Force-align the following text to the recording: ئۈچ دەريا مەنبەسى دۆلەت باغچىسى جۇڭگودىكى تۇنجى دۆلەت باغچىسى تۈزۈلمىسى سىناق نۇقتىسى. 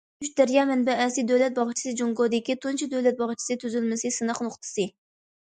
ئۈچ 0.25 0.29
دەريا 0.39 0.61
مەنبەسى 0.69 1.23
دۆلەت 1.31 1.53
باغچىسى 1.59 1.93
جۇڭگودىكى 1.99 2.57
تۇنجى 2.65 2.89
دۆلەت 2.95 3.21
باغچىسى 3.21 3.59
تۈزۈلمىسى 3.67 4.15
سىناق 4.19 4.43
نۇقتىسى. 4.49 4.89